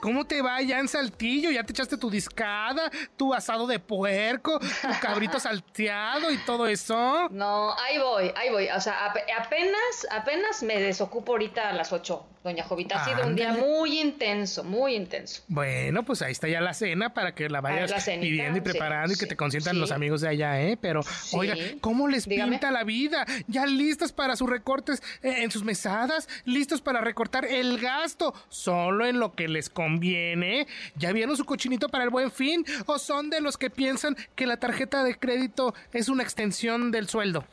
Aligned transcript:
¿Cómo 0.00 0.24
te 0.26 0.42
va 0.42 0.60
ya 0.62 0.78
en 0.78 0.88
Saltillo? 0.88 1.50
¿Ya 1.50 1.62
te 1.64 1.72
echaste 1.72 1.96
tu 1.96 2.10
discada, 2.10 2.90
tu 3.16 3.34
asado 3.34 3.66
de 3.66 3.78
puerco, 3.78 4.58
tu 4.58 5.00
cabrito 5.00 5.38
salteado 5.40 6.30
y 6.30 6.36
todo 6.38 6.66
eso? 6.66 7.28
No, 7.30 7.74
ahí 7.78 7.98
voy, 7.98 8.32
ahí 8.36 8.50
voy. 8.50 8.68
O 8.68 8.80
sea, 8.80 9.06
ap- 9.06 9.16
apenas, 9.38 10.06
apenas 10.10 10.62
me 10.62 10.80
desocupo 10.80 11.32
ahorita 11.32 11.70
a 11.70 11.72
las 11.72 11.92
8, 11.92 12.26
doña 12.44 12.64
Jovita. 12.64 13.02
Ha 13.02 13.04
sido 13.04 13.26
un 13.26 13.34
día 13.34 13.52
muy 13.52 14.00
intenso, 14.00 14.64
muy 14.64 14.94
intenso. 14.94 15.42
Bueno, 15.48 16.04
pues 16.04 16.22
ahí 16.22 16.32
está 16.32 16.48
ya 16.48 16.60
la 16.60 16.74
cena 16.74 17.12
para 17.14 17.34
que 17.34 17.48
la 17.48 17.60
vayas 17.60 17.90
la 17.90 18.00
cenita, 18.00 18.22
pidiendo 18.22 18.58
y 18.58 18.60
sí, 18.60 18.64
preparando 18.64 19.12
y 19.12 19.16
que 19.16 19.24
sí, 19.24 19.28
te 19.28 19.36
consientan 19.36 19.74
sí. 19.74 19.80
los 19.80 19.90
amigos 19.92 20.20
de 20.20 20.28
allá, 20.28 20.60
¿eh? 20.60 20.76
Pero, 20.80 21.00
oiga, 21.32 21.54
¿cómo 21.80 22.08
les 22.08 22.26
Dígame. 22.26 22.52
pinta 22.52 22.70
la 22.70 22.84
vida? 22.84 23.26
¿Ya 23.48 23.66
listos 23.66 24.12
para 24.12 24.36
sus 24.36 24.48
recortes 24.48 25.02
eh, 25.22 25.42
en 25.42 25.50
sus 25.50 25.64
mesadas? 25.64 26.28
¿Listos 26.44 26.80
para 26.80 27.00
recortar 27.00 27.44
el 27.44 27.78
gasto 27.78 28.34
solo 28.48 29.06
en 29.06 29.18
lo 29.18 29.34
que 29.34 29.47
les 29.48 29.68
conviene? 29.70 30.66
¿Ya 30.96 31.12
vieron 31.12 31.36
su 31.36 31.44
cochinito 31.44 31.88
para 31.88 32.04
el 32.04 32.10
buen 32.10 32.30
fin? 32.30 32.64
¿O 32.86 32.98
son 32.98 33.30
de 33.30 33.40
los 33.40 33.56
que 33.56 33.70
piensan 33.70 34.16
que 34.34 34.46
la 34.46 34.58
tarjeta 34.58 35.04
de 35.04 35.18
crédito 35.18 35.74
es 35.92 36.08
una 36.08 36.22
extensión 36.22 36.90
del 36.90 37.08
sueldo? 37.08 37.44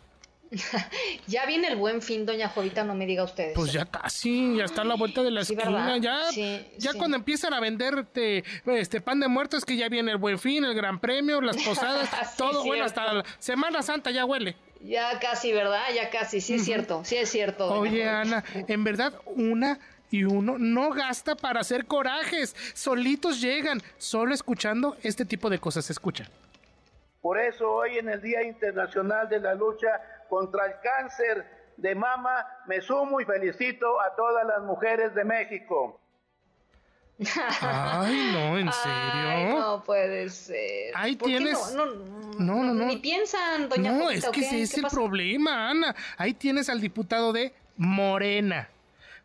Ya 1.27 1.45
viene 1.45 1.67
el 1.67 1.75
buen 1.75 2.01
fin, 2.01 2.25
doña 2.25 2.49
Jovita, 2.49 2.83
no 2.83 2.93
me 2.95 3.05
diga 3.05 3.23
ustedes. 3.23 3.53
Pues 3.55 3.73
ya 3.73 3.85
casi, 3.85 4.55
ya 4.57 4.66
está 4.66 4.83
a 4.83 4.85
la 4.85 4.95
vuelta 4.95 5.23
de 5.23 5.31
la 5.31 5.43
Sí, 5.43 5.53
esquina, 5.53 5.71
¿verdad? 5.71 5.97
ya, 5.99 6.31
Sí, 6.31 6.66
ya 6.77 6.91
sí. 6.91 6.97
cuando 6.97 7.17
empiezan 7.17 7.53
a 7.53 7.59
venderte 7.59 8.43
este 8.67 9.01
pan 9.01 9.19
de 9.19 9.27
muertos 9.27 9.66
que 9.66 9.75
ya 9.75 9.89
viene 9.89 10.11
el 10.11 10.17
buen 10.17 10.38
fin, 10.39 10.63
el 10.63 10.75
gran 10.75 10.99
premio, 10.99 11.41
las 11.41 11.57
posadas, 11.57 12.09
todo 12.38 12.63
bueno 12.63 12.85
hasta 12.85 13.11
la 13.11 13.25
Semana 13.39 13.81
Santa 13.81 14.11
ya 14.11 14.23
huele. 14.25 14.55
Ya 14.81 15.19
casi, 15.19 15.51
¿verdad? 15.51 15.81
Ya 15.95 16.11
casi, 16.11 16.39
sí 16.41 16.53
es 16.53 16.66
cierto, 16.66 17.01
sí 17.03 17.16
es 17.17 17.29
cierto. 17.29 17.67
Oye. 17.73 18.07
Ana, 18.07 18.43
en 18.53 18.83
verdad 18.83 19.13
una 19.35 19.79
y 20.11 20.23
uno 20.23 20.57
no 20.57 20.91
gasta 20.91 21.35
para 21.35 21.61
hacer 21.61 21.85
corajes, 21.85 22.55
solitos 22.73 23.41
llegan, 23.41 23.81
solo 23.97 24.33
escuchando 24.33 24.97
este 25.03 25.25
tipo 25.25 25.49
de 25.49 25.59
cosas 25.59 25.85
se 25.85 25.93
escuchan. 25.93 26.27
Por 27.21 27.39
eso 27.39 27.69
hoy 27.71 27.97
en 27.97 28.09
el 28.09 28.21
Día 28.21 28.43
Internacional 28.43 29.27
de 29.29 29.39
la 29.39 29.55
Lucha 29.55 29.89
contra 30.29 30.65
el 30.67 30.73
Cáncer 30.83 31.45
de 31.77 31.95
Mama 31.95 32.45
me 32.67 32.79
sumo 32.81 33.19
y 33.19 33.25
felicito 33.25 33.99
a 33.99 34.15
todas 34.15 34.45
las 34.45 34.61
mujeres 34.61 35.13
de 35.15 35.23
México. 35.25 35.99
Ay, 37.61 38.31
no, 38.33 38.57
en 38.57 38.71
serio. 38.71 39.29
Ay, 39.29 39.53
no 39.55 39.83
puede 39.83 40.29
ser. 40.29 40.91
Ahí 40.95 41.15
¿Por 41.15 41.29
qué 41.29 41.37
tienes- 41.37 41.73
No, 41.73 41.85
no, 41.85 41.95
No, 42.39 42.63
no, 42.63 42.73
no. 42.73 42.85
Ni 42.85 42.97
piensan, 42.97 43.69
doña 43.69 43.91
No, 43.93 44.03
Jovita, 44.03 44.17
es 44.19 44.27
¿o 44.27 44.31
que 44.31 44.41
ese 44.41 44.61
es 44.61 44.71
¿Qué 44.71 44.75
el 44.77 44.81
pasa? 44.83 44.95
problema, 44.95 45.69
Ana. 45.69 45.95
Ahí 46.17 46.33
tienes 46.33 46.67
al 46.69 46.81
diputado 46.81 47.31
de 47.31 47.53
Morena, 47.77 48.69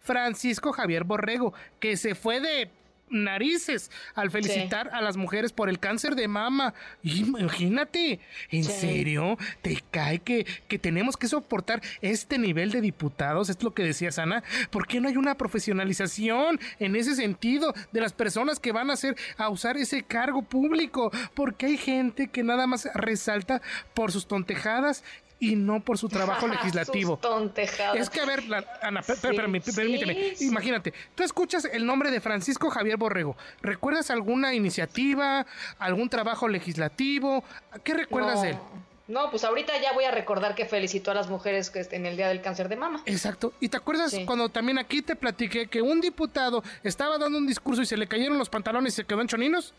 Francisco 0.00 0.72
Javier 0.72 1.04
Borrego, 1.04 1.52
que 1.78 1.96
se 1.96 2.14
fue 2.14 2.40
de 2.40 2.70
narices 3.12 3.90
al 4.14 4.30
felicitar 4.30 4.88
a 4.92 5.00
las 5.00 5.16
mujeres 5.16 5.50
por 5.52 5.68
el 5.68 5.80
cáncer 5.80 6.14
de 6.14 6.28
mama. 6.28 6.74
Imagínate, 7.02 8.20
¿en 8.50 8.62
Sí. 8.64 8.70
serio? 8.72 9.36
¿Te 9.62 9.82
cae 9.90 10.20
que, 10.20 10.46
que 10.68 10.78
tenemos 10.78 11.16
que 11.16 11.26
soportar 11.26 11.82
este 12.02 12.38
nivel 12.38 12.70
de 12.70 12.80
diputados? 12.80 13.48
Es 13.50 13.60
lo 13.64 13.75
que 13.75 13.82
decía 13.82 14.10
Ana. 14.16 14.44
¿Por 14.70 14.86
qué 14.86 15.00
no 15.00 15.08
hay 15.08 15.16
una 15.16 15.36
profesionalización 15.36 16.60
en 16.78 16.94
ese 16.96 17.16
sentido 17.16 17.75
de 17.92 18.00
las 18.00 18.12
personas 18.12 18.60
que 18.60 18.70
van 18.72 18.91
a 18.91 18.94
hacer 18.94 19.16
a 19.36 19.48
usar 19.48 19.76
ese 19.76 20.02
cargo 20.04 20.42
público? 20.42 21.10
Porque 21.34 21.66
hay 21.66 21.76
gente 21.78 22.28
que 22.28 22.42
nada 22.42 22.66
más 22.69 22.88
resalta 22.94 23.60
por 23.94 24.12
sus 24.12 24.26
tontejadas 24.28 25.02
y 25.40 25.56
no 25.56 25.80
por 25.80 25.96
su 25.98 26.08
trabajo 26.08 26.46
legislativo. 26.48 27.18
Es 27.94 28.10
que, 28.10 28.20
a 28.20 28.26
ver, 28.26 28.44
la- 28.44 28.64
Ana, 28.82 29.02
Sí, 29.02 29.12
permí- 29.14 29.62
sí, 29.62 29.72
permíteme. 29.72 30.36
sí. 30.36 30.46
Imagínate, 30.46 30.92
tú 31.14 31.22
escuchas 31.24 31.64
el 31.64 31.84
nombre 31.86 32.10
de 32.10 32.20
Francisco 32.20 32.70
Javier 32.70 32.96
Borrego. 32.98 33.36
¿Recuerdas 33.62 34.10
alguna 34.10 34.54
iniciativa, 34.54 35.46
algún 35.78 36.08
trabajo 36.08 36.46
legislativo? 36.46 37.42
¿Qué 37.82 37.94
recuerdas 37.94 38.36
no. 38.36 38.42
de 38.42 38.50
él? 38.50 38.56
No, 39.08 39.28
pues 39.30 39.42
ahorita 39.42 39.72
ya 39.82 39.92
voy 39.92 40.04
a 40.04 40.12
recordar 40.12 40.54
que 40.54 40.66
felicitó 40.66 41.10
a 41.10 41.14
las 41.14 41.28
mujeres 41.28 41.68
que 41.70 41.80
en 41.90 42.06
el 42.06 42.16
Día 42.16 42.28
del 42.28 42.42
Cáncer 42.42 42.68
de 42.68 42.76
Mama. 42.76 43.02
Exacto. 43.06 43.52
¿Y 43.58 43.68
te 43.68 43.76
acuerdas 43.76 44.12
Sí. 44.12 44.24
cuando 44.24 44.50
también 44.50 44.78
aquí 44.78 45.02
te 45.02 45.16
platiqué 45.16 45.66
que 45.66 45.82
un 45.82 46.00
diputado 46.00 46.62
estaba 46.84 47.18
dando 47.18 47.38
un 47.38 47.46
discurso 47.46 47.82
y 47.82 47.86
se 47.86 47.96
le 47.96 48.06
cayeron 48.06 48.38
los 48.38 48.48
pantalones 48.48 48.92
y 48.92 48.96
se 48.96 49.04
quedó 49.04 49.20
en 49.20 49.26
choninos? 49.26 49.74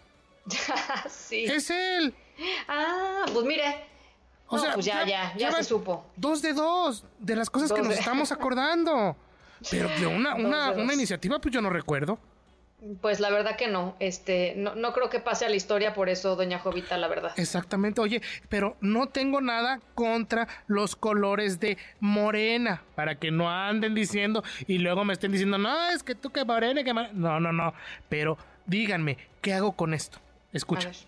sí. 1.10 1.46
Es 1.46 1.70
él. 1.70 2.14
Ah, 2.68 3.24
pues 3.32 3.46
mire. 3.46 3.91
O 4.54 4.58
No, 4.58 4.62
sea, 4.62 4.74
pues 4.74 4.86
ya, 4.86 5.06
ya, 5.06 5.34
ya, 5.38 5.52
se 5.54 5.64
supo. 5.64 6.06
Dos 6.18 6.42
de 6.42 6.54
dos 6.54 7.06
de 7.20 7.36
las 7.36 7.50
cosas 7.50 7.72
que 7.72 7.80
nos 7.80 7.90
de- 7.90 7.96
estamos 7.96 8.32
acordando. 8.34 9.16
Pero 9.70 9.88
de 9.90 10.08
una, 10.08 10.36
una, 10.36 10.72
de 10.74 10.82
una 10.84 10.94
iniciativa, 10.94 11.40
pues 11.40 11.54
yo 11.54 11.62
no 11.62 11.70
recuerdo. 11.70 12.20
Pues 13.00 13.20
la 13.20 13.30
verdad 13.30 13.56
que 13.58 13.68
no. 13.68 13.96
Este, 14.00 14.56
no, 14.58 14.74
no 14.76 14.92
creo 14.92 15.10
que 15.12 15.20
pase 15.20 15.46
a 15.46 15.50
la 15.50 15.56
historia 15.56 15.94
por 15.94 16.10
eso, 16.10 16.36
doña 16.36 16.58
Jovita, 16.58 16.98
la 16.98 17.08
verdad. 17.08 17.32
Exactamente, 17.38 18.02
oye, 18.02 18.24
pero 18.50 18.76
no 18.82 19.08
tengo 19.08 19.40
nada 19.40 19.80
contra 19.94 20.48
los 20.68 20.96
colores 20.96 21.60
de 21.60 21.78
morena, 22.00 22.82
para 22.96 23.20
que 23.20 23.30
no 23.30 23.52
anden 23.52 23.94
diciendo 23.94 24.44
y 24.68 24.80
luego 24.80 25.06
me 25.06 25.14
estén 25.14 25.32
diciendo, 25.32 25.60
no, 25.60 25.90
es 25.92 26.02
que 26.02 26.16
tú 26.16 26.32
que 26.32 26.44
morena, 26.44 26.84
que 26.84 26.92
morena". 26.94 27.14
No, 27.14 27.40
no, 27.40 27.52
no, 27.54 27.74
pero 28.10 28.38
díganme, 28.66 29.18
¿qué 29.42 29.54
hago 29.54 29.74
con 29.74 29.94
esto? 29.94 30.18
Escucha. 30.52 30.92
sí, 30.92 31.06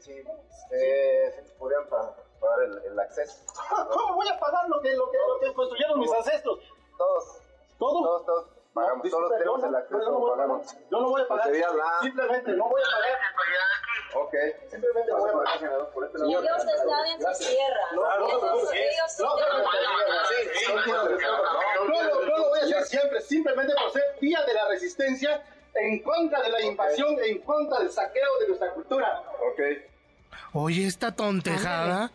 sí, 0.00 0.12
eh, 0.70 1.44
podrían 1.58 1.88
pa- 1.88 2.14
pagar 2.40 2.62
el, 2.64 2.78
el 2.84 2.98
acceso. 3.00 3.44
¿Cómo 3.90 4.14
voy 4.14 4.28
a 4.28 4.38
pagar 4.38 4.68
lo 4.68 4.80
que, 4.80 4.94
lo 4.94 5.10
que, 5.10 5.18
lo 5.18 5.38
que 5.40 5.54
construyeron 5.54 5.98
mis 5.98 6.12
ancestros? 6.12 6.58
Todos, 6.96 7.24
¿Todo? 7.78 8.02
todos, 8.02 8.26
todos 8.26 8.46
pagamos, 8.74 9.04
No, 9.04 9.10
todos 9.10 9.30
yo 9.30 9.36
tenemos 9.38 9.64
el 9.64 9.70
yo 9.70 9.76
acceso, 9.78 9.98
no 10.10 10.18
voy 10.18 10.30
pagamos. 10.30 10.66
Yo 10.90 11.00
no 11.00 11.08
voy 11.10 11.22
a 11.22 11.28
pagar. 11.28 11.44
Pues 11.44 11.54
sería 11.56 11.70
la- 11.76 11.98
Simplemente 12.00 12.50
no 12.52 12.68
voy 12.68 12.82
a 12.82 12.84
pagar. 12.84 13.18
Ok, 14.14 14.34
simplemente 14.70 15.12
voy 15.12 15.30
a 15.30 15.32
pagar, 15.32 15.90
por 15.90 16.04
este. 16.04 16.18
Ellos 16.24 16.44
están 16.44 17.06
en 17.06 17.34
su 17.34 17.44
tierra. 17.44 17.80
No, 17.92 18.02
no, 18.02 18.28
no, 18.28 18.54
no, 18.54 18.72
Yo 21.86 22.02
lo, 22.02 22.22
yo 22.26 22.48
voy 22.48 22.58
a 22.60 22.64
hacer 22.64 22.84
siempre, 22.84 23.20
simplemente 23.22 23.74
por 23.74 23.90
ser 23.92 24.02
día 24.20 24.42
de 24.44 24.54
la 24.54 24.68
resistencia 24.68 25.42
en 25.74 26.02
contra 26.02 26.40
de 26.42 26.50
la 26.50 26.60
invasión, 26.62 27.18
en 27.22 27.40
contra 27.42 27.78
del 27.80 27.90
saqueo 27.90 28.38
de 28.40 28.48
nuestra 28.48 28.72
cultura. 28.74 29.22
Ok. 29.40 29.60
Oye, 30.52 30.86
esta 30.86 31.12
tontejada. 31.12 32.10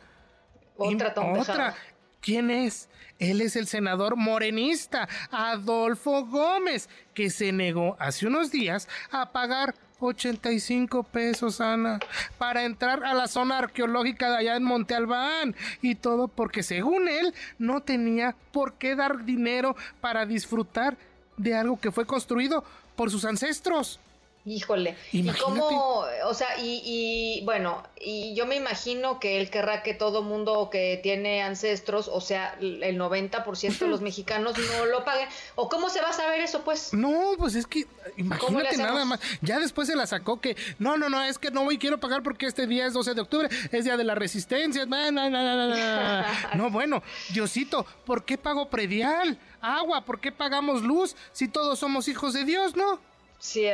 Otra 0.77 1.13
tontejada. 1.13 1.53
Otra. 1.53 1.75
¿Quién 2.21 2.49
es? 2.49 2.89
Él 3.19 3.41
es 3.41 3.55
el 3.55 3.67
senador 3.67 4.15
morenista, 4.15 5.07
Adolfo 5.29 6.25
Gómez, 6.25 6.89
que 7.13 7.29
se 7.29 7.51
negó 7.51 7.95
hace 7.99 8.27
unos 8.27 8.51
días 8.51 8.87
a 9.11 9.31
pagar 9.31 9.75
85 9.99 11.03
pesos, 11.03 11.61
Ana, 11.61 11.99
para 12.37 12.63
entrar 12.63 13.03
a 13.03 13.13
la 13.13 13.27
zona 13.27 13.59
arqueológica 13.59 14.29
de 14.29 14.37
allá 14.37 14.55
en 14.55 14.63
Monte 14.63 14.95
Albán. 14.95 15.55
Y 15.81 15.95
todo 15.95 16.27
porque, 16.27 16.63
según 16.63 17.07
él, 17.07 17.33
no 17.57 17.81
tenía 17.81 18.35
por 18.51 18.73
qué 18.73 18.95
dar 18.95 19.25
dinero 19.25 19.75
para 20.01 20.25
disfrutar 20.25 20.97
de 21.37 21.55
algo 21.55 21.79
que 21.79 21.91
fue 21.91 22.05
construido 22.05 22.63
por 22.95 23.09
sus 23.11 23.25
ancestros. 23.25 23.99
Híjole. 24.45 24.97
¿Y 25.13 25.25
cómo, 25.29 26.05
o 26.25 26.33
sea, 26.33 26.59
y, 26.59 26.81
y 26.83 27.45
bueno, 27.45 27.81
y 27.99 28.35
yo 28.35 28.45
me 28.45 28.55
imagino 28.55 29.19
que 29.19 29.39
él 29.39 29.49
querrá 29.49 29.83
que 29.83 29.93
todo 29.93 30.21
mundo 30.21 30.69
que 30.69 30.99
tiene 31.01 31.41
ancestros, 31.41 32.09
o 32.09 32.19
sea, 32.19 32.57
el 32.59 32.99
90% 32.99 33.79
de 33.79 33.87
los 33.87 34.01
mexicanos 34.01 34.57
no 34.57 34.85
lo 34.85 35.05
paguen. 35.05 35.29
¿O 35.55 35.69
cómo 35.69 35.89
se 35.89 36.01
va 36.01 36.09
a 36.09 36.13
saber 36.13 36.41
eso, 36.41 36.63
pues? 36.63 36.93
No, 36.93 37.35
pues 37.37 37.55
es 37.55 37.65
que 37.65 37.85
¿Cómo 37.85 38.59
imagínate 38.59 38.77
nada 38.77 39.05
más. 39.05 39.21
Ya 39.41 39.59
después 39.59 39.87
se 39.87 39.95
la 39.95 40.05
sacó 40.05 40.41
que 40.41 40.57
no, 40.77 40.97
no, 40.97 41.09
no, 41.09 41.23
es 41.23 41.39
que 41.39 41.49
no 41.49 41.63
voy 41.63 41.77
quiero 41.77 41.99
pagar 41.99 42.21
porque 42.21 42.45
este 42.45 42.67
día 42.67 42.85
es 42.85 42.93
12 42.93 43.13
de 43.13 43.21
octubre, 43.21 43.49
es 43.71 43.85
día 43.85 43.95
de 43.95 44.03
la 44.03 44.15
resistencia. 44.15 44.85
No, 44.85 45.11
no, 45.11 45.29
no. 45.29 46.25
No, 46.55 46.69
bueno, 46.69 47.01
Diosito, 47.33 47.85
¿por 48.05 48.25
qué 48.25 48.37
pago 48.37 48.69
predial? 48.69 49.37
Agua, 49.61 50.03
¿por 50.03 50.19
qué 50.19 50.33
pagamos 50.33 50.81
luz 50.81 51.15
si 51.31 51.47
todos 51.47 51.79
somos 51.79 52.09
hijos 52.09 52.33
de 52.33 52.43
Dios, 52.43 52.75
no? 52.75 52.99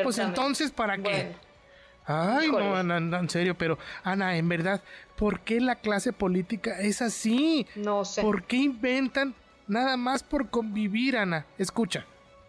Pues 0.03 0.17
entonces, 0.17 0.71
¿para 0.71 0.97
qué? 0.97 1.01
Bueno. 1.01 1.49
Ay, 2.05 2.47
Híjole. 2.47 2.65
no, 2.65 2.75
Ana, 2.75 2.95
Ana, 2.95 3.19
en 3.19 3.29
serio, 3.29 3.55
pero 3.55 3.77
Ana, 4.03 4.35
en 4.35 4.49
verdad, 4.49 4.81
¿por 5.15 5.41
qué 5.41 5.61
la 5.61 5.75
clase 5.75 6.11
política 6.11 6.79
es 6.79 7.03
así? 7.03 7.67
No 7.75 8.03
sé. 8.03 8.23
¿Por 8.23 8.43
qué 8.43 8.55
inventan 8.55 9.35
nada 9.67 9.95
más 9.95 10.23
por 10.23 10.49
convivir, 10.49 11.17
Ana? 11.17 11.45
Escucha. 11.59 12.05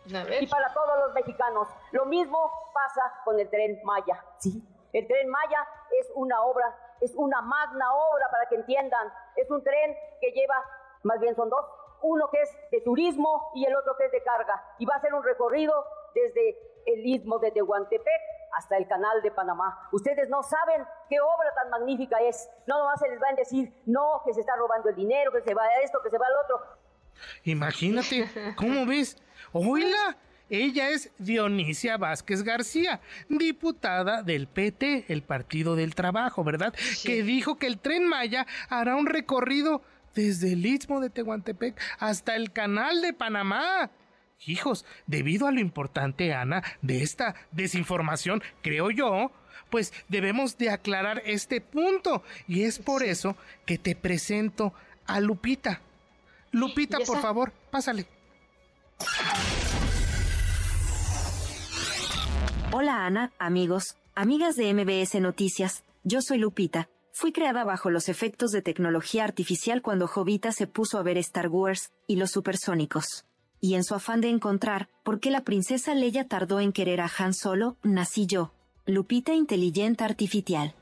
y 0.07 0.47
para 0.47 0.73
todos 0.73 0.99
los 1.07 1.15
mexicanos. 1.15 1.69
Lo 1.93 2.07
mismo 2.07 2.51
pasa 2.73 3.03
con 3.25 3.39
el 3.39 3.51
tren 3.51 3.79
Maya, 3.85 4.25
¿sí? 4.39 4.63
El 4.95 5.07
tren 5.07 5.29
Maya 5.29 5.69
es 6.01 6.09
una 6.15 6.41
obra, 6.41 6.75
es 7.03 7.13
una 7.15 7.43
magna 7.43 7.93
obra 7.95 8.31
para 8.31 8.49
que 8.49 8.57
entiendan. 8.57 9.13
Es 9.37 9.51
un 9.51 9.63
tren 9.63 9.95
que 10.23 10.31
lleva, 10.33 10.55
más 11.03 11.21
bien 11.21 11.35
son 11.35 11.51
dos, 11.51 11.67
uno 12.03 12.31
que 12.31 12.41
es 12.41 12.51
de 12.71 12.81
turismo 12.81 13.51
y 13.55 13.67
el 13.67 13.77
otro 13.77 13.95
que 13.99 14.07
es 14.07 14.13
de 14.13 14.23
carga. 14.23 14.65
Y 14.79 14.87
va 14.87 14.95
a 14.95 15.01
ser 15.01 15.13
un 15.13 15.23
recorrido 15.23 15.85
desde 16.15 16.57
el 16.95 17.07
istmo 17.07 17.39
de 17.39 17.51
Tehuantepec 17.51 18.21
hasta 18.57 18.77
el 18.77 18.87
canal 18.87 19.23
de 19.23 19.31
Panamá. 19.31 19.89
Ustedes 19.93 20.29
no 20.29 20.43
saben 20.43 20.85
qué 21.09 21.21
obra 21.21 21.55
tan 21.55 21.71
magnífica 21.71 22.19
es. 22.19 22.49
No 22.67 22.79
nomás 22.79 23.01
se 23.01 23.09
les 23.09 23.21
va 23.21 23.29
a 23.33 23.35
decir, 23.35 23.73
no, 23.87 24.23
que 24.25 24.35
se 24.35 24.41
está 24.41 24.57
robando 24.57 24.89
el 24.89 24.97
dinero, 24.97 25.33
que 25.33 25.43
se 25.43 25.55
va 25.55 25.63
a 25.65 25.81
esto, 25.83 25.99
que 26.03 26.11
se 26.11 26.19
va 26.19 26.27
al 26.27 26.45
otro. 26.45 26.81
Imagínate, 27.45 28.29
¿cómo 28.57 28.87
ves? 28.87 29.17
Oíla, 29.53 30.17
ella 30.49 30.89
es 30.89 31.13
Dionisia 31.19 31.97
Vázquez 31.97 32.43
García, 32.43 33.01
diputada 33.29 34.23
del 34.23 34.49
PT, 34.49 35.07
el 35.09 35.23
Partido 35.23 35.77
del 35.77 35.95
Trabajo, 35.95 36.43
¿verdad? 36.43 36.75
Que 37.05 37.23
dijo 37.23 37.57
que 37.57 37.67
el 37.67 37.79
tren 37.79 38.07
Maya 38.07 38.47
hará 38.69 38.97
un 38.97 39.07
recorrido 39.07 39.83
desde 40.15 40.53
el 40.53 40.67
istmo 40.67 41.01
de 41.01 41.11
Tehuantepec 41.11 41.81
hasta 41.99 42.35
el 42.35 42.53
canal 42.53 43.01
de 43.01 43.13
Panamá. 43.13 43.91
Hijos, 44.47 44.87
debido 45.07 45.47
a 45.47 45.53
lo 45.53 45.61
importante, 45.61 46.33
Ana, 46.33 46.63
de 46.81 47.03
esta 47.03 47.35
desinformación, 47.53 48.43
creo 48.63 48.91
yo, 48.91 49.31
pues 49.69 49.93
debemos 50.09 50.57
de 50.57 50.71
aclarar 50.71 51.23
este 51.27 51.61
punto. 51.61 52.23
Y 52.49 52.63
es 52.63 52.79
por 52.79 53.03
eso 53.03 53.37
que 53.67 53.77
te 53.77 53.95
presento 53.95 54.73
a 55.07 55.21
Lupita. 55.21 55.83
Lupita, 56.53 56.99
por 57.07 57.21
favor, 57.21 57.53
pásale. 57.71 58.07
Hola 62.73 63.05
Ana, 63.05 63.33
amigos, 63.39 63.97
amigas 64.15 64.57
de 64.57 64.73
MBS 64.73 65.21
Noticias, 65.21 65.85
yo 66.03 66.23
soy 66.23 66.39
Lupita. 66.39 66.89
Fui 67.13 67.33
creada 67.33 67.65
bajo 67.65 67.91
los 67.91 68.09
efectos 68.09 68.53
de 68.53 68.63
tecnología 68.63 69.25
artificial 69.25 69.83
cuando 69.83 70.07
Jovita 70.07 70.53
se 70.53 70.67
puso 70.67 70.99
a 70.99 71.03
ver 71.03 71.19
Star 71.19 71.49
Wars 71.49 71.91
y 72.07 72.17
los 72.17 72.31
supersónicos. 72.31 73.27
Y 73.61 73.75
en 73.75 73.85
su 73.85 73.95
afán 73.95 74.21
de 74.21 74.31
encontrar 74.31 74.89
por 75.03 75.21
qué 75.21 75.31
la 75.31 75.43
princesa 75.43 75.95
Leia 75.95 76.27
tardó 76.27 76.61
en 76.61 76.73
querer 76.73 77.01
a 77.01 77.11
Han 77.19 77.35
Solo, 77.35 77.77
nací 77.83 78.27
yo, 78.27 78.53
Lupita 78.87 79.35
Inteligente 79.35 80.03
Artificial. 80.03 80.75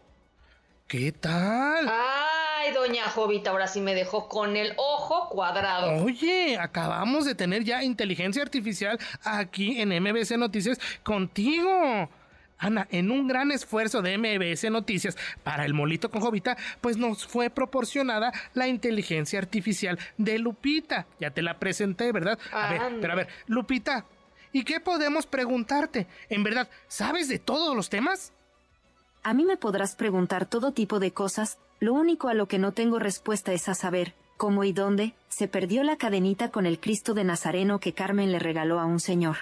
¿Qué 0.87 1.13
tal? 1.13 1.87
Ay, 1.87 2.73
doña 2.73 3.11
Jovita, 3.11 3.51
ahora 3.51 3.67
sí 3.67 3.81
me 3.81 3.95
dejó 3.95 4.29
con 4.29 4.57
el 4.57 4.73
ojo 4.77 5.29
cuadrado. 5.29 6.03
Oye, 6.03 6.57
acabamos 6.57 7.27
de 7.27 7.35
tener 7.35 7.65
ya 7.65 7.83
inteligencia 7.83 8.43
artificial 8.43 8.99
aquí 9.23 9.81
en 9.81 9.91
MBC 9.91 10.39
Noticias 10.39 10.79
contigo. 11.03 12.09
Ana, 12.59 12.89
en 12.91 13.11
un 13.11 13.29
gran 13.29 13.53
esfuerzo 13.53 14.03
de 14.03 14.19
MBS 14.19 14.71
Noticias 14.71 15.17
para 15.45 15.65
el 15.65 15.75
molito 15.75 16.11
con 16.11 16.21
Jovita, 16.21 16.57
pues 16.81 16.97
nos 16.97 17.27
fue 17.27 17.51
proporcionada 17.51 18.33
la 18.55 18.67
inteligencia 18.67 19.39
artificial 19.39 19.99
de 20.17 20.39
Lupita. 20.39 21.07
Ya 21.21 21.31
te 21.31 21.43
la 21.43 21.59
presenté, 21.59 22.11
¿verdad? 22.13 22.39
A 22.53 22.71
ver, 22.71 22.83
pero 23.01 23.13
a 23.13 23.17
ver, 23.17 23.29
Lupita, 23.47 24.05
¿y 24.53 24.65
qué 24.65 24.81
podemos 24.81 25.27
preguntarte? 25.27 26.07
¿En 26.29 26.43
verdad 26.43 26.69
sabes 26.89 27.29
de 27.29 27.39
todos 27.39 27.77
los 27.77 27.91
temas? 27.91 28.33
A 29.23 29.35
mí 29.35 29.45
me 29.45 29.57
podrás 29.57 29.95
preguntar 29.95 30.47
todo 30.47 30.73
tipo 30.73 31.01
de 31.01 31.13
cosas, 31.13 31.59
lo 31.81 31.93
único 31.95 32.29
a 32.29 32.35
lo 32.35 32.49
que 32.49 32.59
no 32.59 32.73
tengo 32.73 32.99
respuesta 32.99 33.53
es 33.53 33.69
a 33.69 33.75
saber, 33.75 34.15
cómo 34.37 34.65
y 34.65 34.73
dónde, 34.73 35.15
se 35.29 35.49
perdió 35.49 35.85
la 35.85 35.97
cadenita 35.97 36.51
con 36.51 36.67
el 36.67 36.81
Cristo 36.81 37.15
de 37.15 37.25
Nazareno 37.25 37.79
que 37.79 37.93
Carmen 37.93 38.33
le 38.33 38.39
regaló 38.39 38.81
a 38.81 38.87
un 38.87 39.01
señor. 39.01 39.37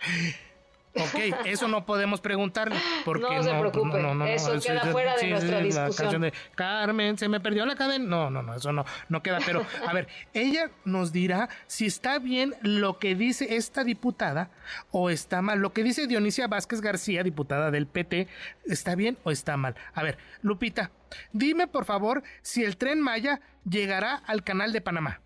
Ok, 0.94 1.46
eso 1.46 1.68
no 1.68 1.86
podemos 1.86 2.20
preguntarle. 2.20 2.76
Porque 3.04 3.22
no 3.22 3.42
se 3.42 3.50
preocupe, 3.50 4.34
eso 4.34 4.60
queda 4.60 4.80
fuera 4.86 5.16
de 5.16 5.28
nuestra 5.28 5.60
discusión. 5.60 6.22
de 6.22 6.32
Carmen, 6.54 7.16
se 7.16 7.28
me 7.28 7.40
perdió 7.40 7.64
la 7.64 7.76
cadena. 7.76 8.04
No, 8.04 8.30
no, 8.30 8.42
no, 8.42 8.54
eso 8.54 8.72
no, 8.72 8.84
no 9.08 9.22
queda. 9.22 9.38
Pero, 9.46 9.64
a 9.86 9.92
ver, 9.92 10.08
ella 10.34 10.70
nos 10.84 11.12
dirá 11.12 11.48
si 11.66 11.86
está 11.86 12.18
bien 12.18 12.54
lo 12.62 12.98
que 12.98 13.14
dice 13.14 13.56
esta 13.56 13.84
diputada 13.84 14.50
o 14.90 15.10
está 15.10 15.42
mal. 15.42 15.60
Lo 15.60 15.72
que 15.72 15.84
dice 15.84 16.06
Dionisia 16.06 16.48
Vázquez 16.48 16.80
García, 16.80 17.22
diputada 17.22 17.70
del 17.70 17.86
PT, 17.86 18.26
¿está 18.66 18.94
bien 18.96 19.16
o 19.22 19.30
está 19.30 19.56
mal? 19.56 19.76
A 19.94 20.02
ver, 20.02 20.18
Lupita, 20.42 20.90
dime 21.32 21.68
por 21.68 21.84
favor 21.84 22.22
si 22.42 22.64
el 22.64 22.76
tren 22.76 23.00
Maya 23.00 23.40
llegará 23.64 24.16
al 24.26 24.42
canal 24.42 24.72
de 24.72 24.80
Panamá. 24.80 25.20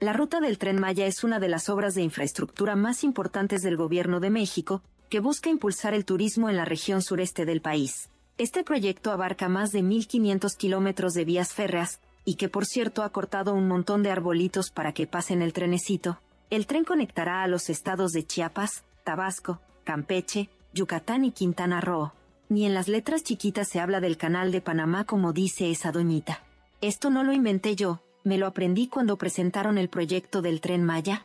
La 0.00 0.12
ruta 0.12 0.38
del 0.38 0.58
tren 0.58 0.78
Maya 0.78 1.06
es 1.06 1.24
una 1.24 1.40
de 1.40 1.48
las 1.48 1.68
obras 1.68 1.96
de 1.96 2.02
infraestructura 2.02 2.76
más 2.76 3.02
importantes 3.02 3.62
del 3.62 3.76
Gobierno 3.76 4.20
de 4.20 4.30
México, 4.30 4.80
que 5.08 5.18
busca 5.18 5.50
impulsar 5.50 5.92
el 5.92 6.04
turismo 6.04 6.48
en 6.48 6.56
la 6.56 6.64
región 6.64 7.02
sureste 7.02 7.44
del 7.44 7.60
país. 7.60 8.08
Este 8.36 8.62
proyecto 8.62 9.10
abarca 9.10 9.48
más 9.48 9.72
de 9.72 9.82
1.500 9.82 10.56
kilómetros 10.56 11.14
de 11.14 11.24
vías 11.24 11.52
férreas, 11.52 12.00
y 12.24 12.36
que 12.36 12.48
por 12.48 12.64
cierto 12.64 13.02
ha 13.02 13.10
cortado 13.10 13.54
un 13.54 13.66
montón 13.66 14.04
de 14.04 14.12
arbolitos 14.12 14.70
para 14.70 14.92
que 14.92 15.08
pasen 15.08 15.42
el 15.42 15.52
trenecito. 15.52 16.20
El 16.48 16.68
tren 16.68 16.84
conectará 16.84 17.42
a 17.42 17.48
los 17.48 17.68
estados 17.68 18.12
de 18.12 18.24
Chiapas, 18.24 18.84
Tabasco, 19.02 19.60
Campeche, 19.82 20.48
Yucatán 20.74 21.24
y 21.24 21.32
Quintana 21.32 21.80
Roo. 21.80 22.12
Ni 22.48 22.66
en 22.66 22.74
las 22.74 22.86
letras 22.86 23.24
chiquitas 23.24 23.66
se 23.66 23.80
habla 23.80 23.98
del 23.98 24.16
canal 24.16 24.52
de 24.52 24.60
Panamá 24.60 25.06
como 25.06 25.32
dice 25.32 25.72
esa 25.72 25.90
doñita. 25.90 26.44
Esto 26.80 27.10
no 27.10 27.24
lo 27.24 27.32
inventé 27.32 27.74
yo, 27.74 28.00
me 28.24 28.38
lo 28.38 28.46
aprendí 28.46 28.88
cuando 28.88 29.16
presentaron 29.16 29.78
el 29.78 29.88
proyecto 29.88 30.42
del 30.42 30.60
tren 30.60 30.84
Maya. 30.84 31.24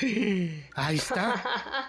Ahí 0.74 0.96
está, 0.96 1.44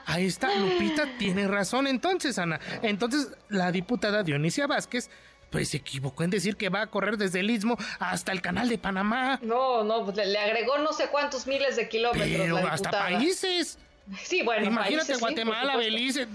ahí 0.06 0.25
está, 0.25 0.53
Lupita 0.56 1.07
tiene 1.18 1.48
razón 1.48 1.88
entonces, 1.88 2.38
Ana. 2.38 2.59
Entonces, 2.81 3.30
la 3.48 3.71
diputada 3.71 4.24
Dionisia 4.24 4.68
Vázquez 4.68 5.09
pues 5.50 5.69
se 5.69 5.77
equivocó 5.77 6.24
en 6.24 6.30
decir 6.30 6.56
que 6.56 6.69
va 6.69 6.81
a 6.81 6.88
correr 6.88 7.18
desde 7.18 7.42
el 7.42 7.50
Istmo 7.51 7.77
hasta 8.00 8.31
el 8.31 8.42
canal 8.42 8.69
de 8.69 8.77
Panamá. 8.77 9.39
No, 9.44 9.83
no, 9.83 10.06
pues 10.06 10.18
le 10.18 10.38
agregó 10.38 10.77
no 10.80 10.94
sé 10.94 11.07
cuántos 11.12 11.45
miles 11.45 11.75
de 11.75 11.89
kilómetros. 11.89 12.27
Pero 12.27 12.57
hasta 12.57 12.89
países. 12.89 13.77
Sí, 14.24 14.42
bueno, 14.44 14.68
imagínate 14.68 15.15
Guatemala, 15.15 15.75
Belice, 15.77 16.27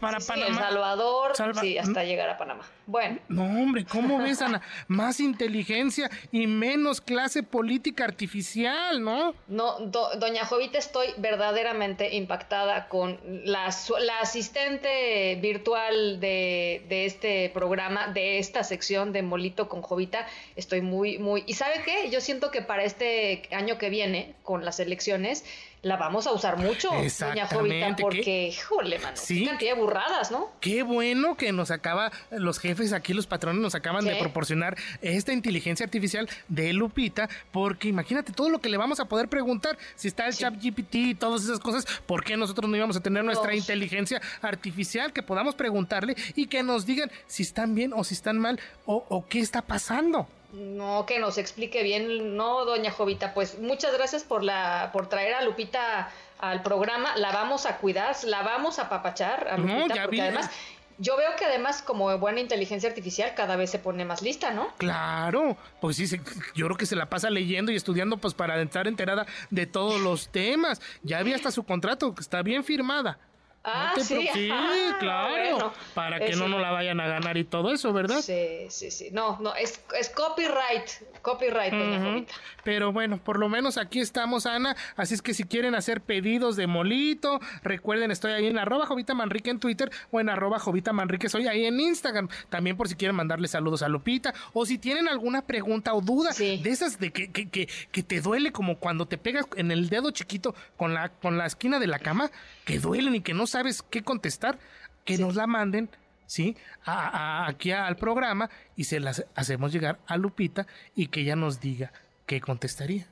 para 0.00 0.18
Panamá. 0.20 0.46
El 0.46 0.54
Salvador, 0.54 1.32
sí, 1.60 1.78
hasta 1.78 2.04
llegar 2.04 2.28
a 2.28 2.38
Panamá. 2.38 2.64
Bueno. 2.86 3.18
No, 3.28 3.44
hombre, 3.44 3.84
¿cómo 3.84 4.18
ves, 4.18 4.42
Ana? 4.42 4.60
Más 4.88 5.20
inteligencia 5.20 6.10
y 6.32 6.46
menos 6.46 7.00
clase 7.00 7.42
política 7.42 8.04
artificial, 8.04 9.02
¿no? 9.02 9.34
No, 9.48 9.78
doña 9.80 10.44
Jovita, 10.44 10.78
estoy 10.78 11.08
verdaderamente 11.16 12.14
impactada 12.14 12.88
con 12.88 13.18
la, 13.24 13.74
la 14.00 14.20
asistente 14.20 15.36
virtual 15.40 16.20
de, 16.20 16.84
de, 16.88 17.06
este 17.06 17.50
programa, 17.54 18.08
de 18.08 18.38
esta 18.38 18.64
sección 18.64 19.12
de 19.12 19.22
Molito 19.22 19.68
con 19.68 19.82
Jovita. 19.82 20.26
Estoy 20.56 20.82
muy, 20.82 21.18
muy. 21.18 21.44
¿Y 21.46 21.54
sabe 21.54 21.82
qué? 21.84 22.10
Yo 22.10 22.20
siento 22.20 22.50
que 22.50 22.60
para 22.62 22.84
este 22.84 23.48
año 23.50 23.78
que 23.78 23.88
viene, 23.88 24.34
con 24.42 24.64
las 24.64 24.78
elecciones, 24.78 25.44
la 25.84 25.96
vamos 25.96 26.26
a 26.26 26.32
usar 26.32 26.56
mucho, 26.56 26.88
doña 26.90 27.46
Jovita, 27.46 27.94
porque, 27.96 28.48
híjole, 28.48 28.98
mano, 28.98 29.16
sí. 29.16 29.44
cantidad 29.44 29.74
de 29.74 29.80
burradas, 29.80 30.30
¿no? 30.30 30.50
Qué 30.60 30.82
bueno 30.82 31.36
que 31.36 31.52
nos 31.52 31.70
acaba, 31.70 32.10
los 32.30 32.58
jefes 32.58 32.92
aquí, 32.94 33.12
los 33.12 33.26
patrones, 33.26 33.60
nos 33.60 33.74
acaban 33.74 34.04
de 34.04 34.16
proporcionar 34.16 34.76
esta 35.02 35.32
inteligencia 35.32 35.84
artificial 35.84 36.28
de 36.48 36.72
Lupita, 36.72 37.28
porque 37.52 37.88
imagínate 37.88 38.32
todo 38.32 38.48
lo 38.48 38.60
que 38.60 38.70
le 38.70 38.78
vamos 38.78 38.98
a 38.98 39.04
poder 39.04 39.28
preguntar, 39.28 39.76
si 39.94 40.08
está 40.08 40.26
el 40.26 40.34
chat 40.34 40.54
GPT 40.54 40.94
y 40.94 41.14
todas 41.14 41.44
esas 41.44 41.60
cosas, 41.60 41.86
¿por 42.06 42.24
qué 42.24 42.36
nosotros 42.36 42.70
no 42.70 42.76
íbamos 42.76 42.96
a 42.96 43.00
tener 43.00 43.22
nuestra 43.22 43.54
inteligencia 43.54 44.22
artificial 44.40 45.12
que 45.12 45.22
podamos 45.22 45.54
preguntarle 45.54 46.16
y 46.34 46.46
que 46.46 46.62
nos 46.62 46.86
digan 46.86 47.10
si 47.26 47.42
están 47.42 47.74
bien 47.74 47.92
o 47.92 48.04
si 48.04 48.14
están 48.14 48.38
mal 48.38 48.58
o, 48.86 49.04
o 49.10 49.26
qué 49.28 49.40
está 49.40 49.60
pasando? 49.60 50.26
No, 50.54 51.04
que 51.04 51.18
nos 51.18 51.36
explique 51.36 51.82
bien, 51.82 52.36
no, 52.36 52.64
doña 52.64 52.92
Jovita, 52.92 53.34
pues 53.34 53.58
muchas 53.58 53.92
gracias 53.92 54.22
por 54.22 54.44
la, 54.44 54.90
por 54.92 55.08
traer 55.08 55.34
a 55.34 55.42
Lupita 55.42 56.10
al 56.38 56.62
programa, 56.62 57.16
la 57.16 57.32
vamos 57.32 57.66
a 57.66 57.78
cuidar, 57.78 58.14
la 58.24 58.42
vamos 58.42 58.78
a 58.78 58.88
papachar 58.88 59.48
a 59.48 59.56
Lupita, 59.56 60.04
porque 60.04 60.22
además 60.22 60.50
yo 60.98 61.16
veo 61.16 61.34
que 61.36 61.44
además 61.44 61.82
como 61.82 62.16
buena 62.18 62.40
inteligencia 62.40 62.88
artificial 62.88 63.32
cada 63.34 63.56
vez 63.56 63.70
se 63.70 63.78
pone 63.78 64.04
más 64.04 64.22
lista, 64.22 64.52
¿no? 64.52 64.68
Claro, 64.76 65.56
pues 65.80 65.96
sí, 65.96 66.06
yo 66.54 66.66
creo 66.66 66.76
que 66.76 66.86
se 66.86 66.94
la 66.94 67.08
pasa 67.10 67.30
leyendo 67.30 67.72
y 67.72 67.76
estudiando 67.76 68.18
pues 68.18 68.34
para 68.34 68.60
estar 68.62 68.86
enterada 68.86 69.26
de 69.50 69.66
todos 69.66 70.00
los 70.00 70.28
temas. 70.28 70.80
Ya 71.02 71.18
había 71.18 71.34
hasta 71.34 71.50
su 71.50 71.64
contrato, 71.64 72.14
que 72.14 72.20
está 72.20 72.42
bien 72.42 72.62
firmada. 72.62 73.18
Ah, 73.64 73.94
No 73.96 74.02
te 74.02 74.04
sí. 74.04 74.48
Ah, 74.52 74.96
claro. 75.00 75.28
bueno. 75.30 75.72
para 75.94 76.20
que 76.20 76.36
no 76.36 76.48
nos 76.48 76.60
la 76.60 76.70
vayan 76.70 77.00
a 77.00 77.08
ganar 77.08 77.36
y 77.38 77.44
todo 77.44 77.72
eso, 77.72 77.92
¿verdad? 77.92 78.20
Sí, 78.20 78.66
sí, 78.68 78.90
sí. 78.90 79.08
No, 79.10 79.38
no, 79.40 79.54
es, 79.54 79.80
es 79.98 80.10
copyright. 80.10 80.86
Copyright, 81.22 81.72
doña 81.72 81.98
Ujú. 81.98 82.06
Jovita. 82.08 82.34
Pero 82.62 82.92
bueno, 82.92 83.16
por 83.22 83.38
lo 83.38 83.48
menos 83.48 83.78
aquí 83.78 84.00
estamos, 84.00 84.44
Ana. 84.44 84.76
Así 84.96 85.14
es 85.14 85.22
que 85.22 85.32
si 85.32 85.44
quieren 85.44 85.74
hacer 85.74 86.02
pedidos 86.02 86.56
de 86.56 86.66
molito, 86.66 87.40
recuerden, 87.62 88.10
estoy 88.10 88.32
ahí 88.32 88.46
en 88.46 88.58
arroba 88.58 88.84
Jovita 88.86 89.14
Manrique 89.14 89.48
en 89.50 89.60
Twitter 89.60 89.90
o 90.10 90.20
en 90.20 90.28
arroba 90.28 90.58
Jovita 90.58 90.92
Manrique, 90.92 91.28
soy 91.30 91.48
ahí 91.48 91.64
en 91.64 91.80
Instagram. 91.80 92.28
También 92.50 92.76
por 92.76 92.88
si 92.88 92.96
quieren 92.96 93.16
mandarle 93.16 93.48
saludos 93.48 93.82
a 93.82 93.88
Lupita 93.88 94.34
o 94.52 94.66
si 94.66 94.76
tienen 94.76 95.08
alguna 95.08 95.42
pregunta 95.46 95.94
o 95.94 96.02
duda 96.02 96.32
Sí. 96.32 96.60
de 96.62 96.70
esas 96.70 96.98
de 96.98 97.12
que, 97.12 97.32
que, 97.32 97.48
que, 97.48 97.68
que 97.90 98.02
te 98.02 98.20
duele 98.20 98.52
como 98.52 98.78
cuando 98.78 99.06
te 99.06 99.16
pegas 99.16 99.46
en 99.56 99.70
el 99.70 99.88
dedo 99.88 100.10
chiquito 100.10 100.54
con 100.76 100.92
la, 100.92 101.08
con 101.08 101.38
la 101.38 101.46
esquina 101.46 101.78
de 101.78 101.86
la 101.86 101.98
cama, 101.98 102.30
que 102.66 102.78
duelen 102.78 103.14
y 103.14 103.20
que 103.22 103.32
no 103.34 103.46
sabes 103.54 103.82
qué 103.82 104.02
contestar, 104.02 104.58
que 105.04 105.16
nos 105.18 105.34
la 105.36 105.46
manden. 105.46 105.88
¿sí? 106.26 106.56
A- 106.86 107.08
a- 107.44 107.48
aquí 107.48 107.70
al 107.70 107.96
programa 107.96 108.48
y 108.76 108.84
se 108.84 108.98
las 108.98 109.24
hacemos 109.34 109.72
llegar 109.72 109.98
a 110.06 110.16
Lupita 110.16 110.66
y 110.96 111.08
que 111.08 111.20
ella 111.20 111.36
nos 111.36 111.60
diga 111.60 111.92
qué 112.26 112.40
contestaría. 112.40 113.06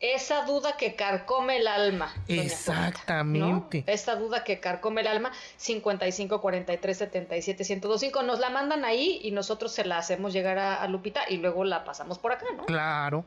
Esa 0.00 0.44
duda 0.44 0.76
que 0.76 0.94
carcome 0.94 1.56
el 1.56 1.66
alma. 1.66 2.12
Exactamente. 2.28 3.84
¿no? 3.86 3.92
Esa 3.92 4.14
duda 4.16 4.44
que 4.44 4.60
carcome 4.60 5.00
el 5.00 5.06
alma, 5.08 5.32
55 5.56 6.40
43 6.40 6.96
77 6.98 7.64
1025. 7.64 8.22
Nos 8.22 8.38
la 8.38 8.50
mandan 8.50 8.84
ahí 8.84 9.18
y 9.22 9.30
nosotros 9.32 9.72
se 9.72 9.84
la 9.84 9.98
hacemos 9.98 10.32
llegar 10.32 10.58
a, 10.58 10.82
a 10.82 10.86
Lupita 10.88 11.22
y 11.28 11.38
luego 11.38 11.64
la 11.64 11.84
pasamos 11.84 12.18
por 12.18 12.32
acá, 12.32 12.46
¿no? 12.56 12.66
Claro. 12.66 13.24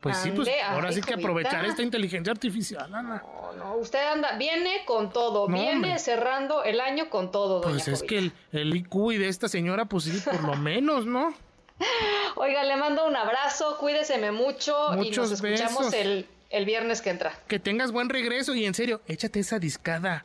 Pues 0.00 0.16
sí, 0.16 0.30
pues 0.30 0.48
ahora 0.66 0.88
ay, 0.88 0.94
sí 0.94 1.00
que 1.02 1.12
Jovita. 1.12 1.28
aprovechar 1.28 1.64
esta 1.66 1.82
inteligencia 1.82 2.30
artificial, 2.32 2.94
Ana. 2.94 3.22
No, 3.22 3.52
no, 3.52 3.74
usted 3.76 3.98
anda, 4.06 4.36
viene 4.38 4.84
con 4.86 5.12
todo, 5.12 5.46
No, 5.46 5.54
viene 5.54 5.72
hombre. 5.74 5.98
cerrando 5.98 6.64
el 6.64 6.80
año 6.80 7.10
con 7.10 7.30
todo, 7.30 7.60
doña 7.60 7.72
Pues 7.74 7.86
es 7.88 7.98
Jovita. 8.00 8.06
que 8.08 8.18
el, 8.18 8.32
el 8.52 8.76
IQ 8.76 9.12
y 9.12 9.18
de 9.18 9.28
esta 9.28 9.48
señora, 9.48 9.84
pues 9.84 10.04
sí, 10.04 10.18
por 10.24 10.42
lo 10.42 10.56
menos, 10.56 11.04
¿no? 11.04 11.34
Oiga, 12.36 12.64
le 12.64 12.76
mando 12.76 13.06
un 13.06 13.16
abrazo, 13.16 13.76
cuídeseme 13.78 14.32
mucho 14.32 14.74
y 15.02 15.10
nos 15.10 15.30
escuchamos 15.32 15.92
el, 15.92 16.26
el 16.50 16.64
viernes 16.64 17.02
que 17.02 17.10
entra. 17.10 17.32
Que 17.46 17.58
tengas 17.58 17.92
buen 17.92 18.08
regreso 18.08 18.54
y 18.54 18.64
en 18.64 18.74
serio, 18.74 19.02
échate 19.06 19.40
esa 19.40 19.58
discada. 19.58 20.24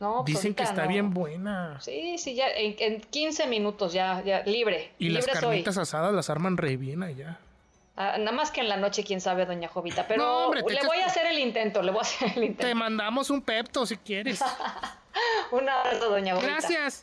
No, 0.00 0.22
pues 0.24 0.36
Dicen 0.36 0.54
que 0.54 0.64
está 0.64 0.82
no. 0.84 0.88
bien 0.88 1.14
buena. 1.14 1.80
Sí, 1.80 2.18
sí, 2.18 2.34
ya 2.34 2.48
en, 2.50 2.74
en 2.78 3.00
15 3.00 3.46
minutos 3.46 3.92
ya, 3.92 4.22
ya 4.24 4.42
libre. 4.42 4.92
Y 4.98 5.08
libre 5.08 5.22
las 5.28 5.40
soy. 5.40 5.48
carnitas 5.50 5.78
asadas 5.78 6.12
las 6.12 6.28
arman 6.30 6.56
re 6.56 6.76
bien 6.76 7.02
allá. 7.02 7.38
Ah, 7.96 8.16
nada 8.18 8.32
más 8.32 8.50
que 8.50 8.60
en 8.60 8.68
la 8.68 8.76
noche, 8.76 9.04
quién 9.04 9.20
sabe, 9.20 9.46
doña 9.46 9.68
Jovita. 9.68 10.06
Pero 10.08 10.22
No, 10.24 10.38
hombre, 10.46 10.62
te 10.64 10.72
le 10.72 10.78
echas- 10.80 10.86
voy 10.88 10.98
a 10.98 11.06
hacer 11.06 11.26
el 11.26 11.38
intento, 11.38 11.80
le 11.82 11.92
voy 11.92 12.00
a 12.00 12.02
hacer 12.02 12.28
el 12.28 12.34
Te 12.34 12.44
intento. 12.46 12.76
mandamos 12.76 13.30
un 13.30 13.40
pepto 13.40 13.86
si 13.86 13.96
quieres. 13.96 14.40
Un 15.52 15.68
abrazo, 15.68 16.10
doña 16.10 16.34
Jovita. 16.34 16.52
Gracias. 16.54 17.00